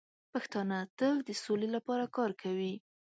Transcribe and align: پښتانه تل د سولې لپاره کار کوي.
پښتانه 0.31 0.77
تل 0.97 1.13
د 1.27 1.29
سولې 1.43 1.67
لپاره 1.75 2.05
کار 2.15 2.31
کوي. 2.41 2.73